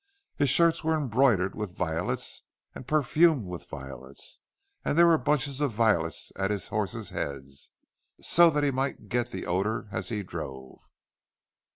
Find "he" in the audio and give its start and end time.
8.63-8.71, 10.09-10.23